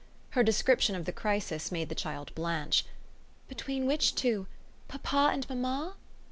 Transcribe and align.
Her 0.31 0.41
description 0.41 0.95
of 0.95 1.05
the 1.05 1.11
crisis 1.11 1.71
made 1.71 1.89
the 1.89 1.93
child 1.93 2.33
blanch. 2.33 2.85
"Between 3.47 3.85
which 3.85 4.15
two? 4.15 4.47
papa 4.87 5.29
and 5.31 5.47
mamma?" 5.47 5.93